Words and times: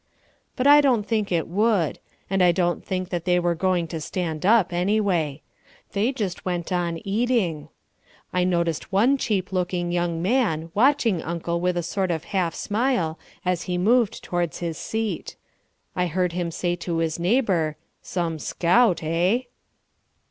But 0.55 0.65
I 0.65 0.81
don't 0.81 1.05
think 1.05 1.31
it 1.31 1.47
would, 1.47 1.99
and 2.27 2.41
I 2.41 2.51
don't 2.51 2.83
think 2.83 3.09
that 3.09 3.25
they 3.25 3.39
were 3.39 3.53
going 3.53 3.85
to 3.89 4.01
stand 4.01 4.47
up, 4.47 4.73
anyway. 4.73 5.43
They 5.93 6.11
just 6.11 6.43
went 6.43 6.71
on 6.71 6.97
eating. 7.05 7.69
I 8.33 8.43
noticed 8.43 8.91
one 8.91 9.15
cheap 9.19 9.51
looking 9.53 9.91
young 9.91 10.19
man 10.19 10.71
watching 10.73 11.21
Uncle 11.21 11.61
with 11.61 11.77
a 11.77 11.83
sort 11.83 12.09
of 12.09 12.23
half 12.33 12.55
smile 12.55 13.19
as 13.45 13.61
he 13.69 13.77
moved 13.77 14.23
towards 14.23 14.57
his 14.57 14.75
seat. 14.79 15.35
I 15.95 16.07
heard 16.07 16.33
him 16.33 16.49
say 16.49 16.75
to 16.77 16.97
his 16.97 17.19
neighbour, 17.19 17.77
"Some 18.01 18.39
scout, 18.39 19.03
eh?" 19.03 19.41